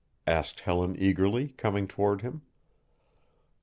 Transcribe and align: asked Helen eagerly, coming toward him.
asked 0.25 0.61
Helen 0.61 0.95
eagerly, 0.97 1.49
coming 1.57 1.87
toward 1.87 2.21
him. 2.21 2.41